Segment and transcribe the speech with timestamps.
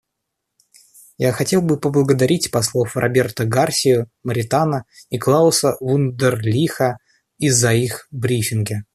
[1.19, 6.97] Я хотел бы поблагодарить послов Роберто Гарсию Моритана и Клауса Вундерлиха
[7.39, 8.81] за их брифинги.